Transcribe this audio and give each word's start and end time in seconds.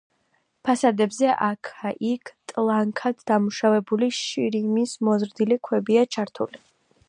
ფასადებზე 0.67 1.27
აქა-იქ 1.47 2.31
ტლანქად 2.53 3.21
დამუშავებული 3.33 4.11
შირიმის 4.21 4.99
მოზრდილი 5.11 5.63
ქვებია 5.69 6.11
ჩართული. 6.17 6.65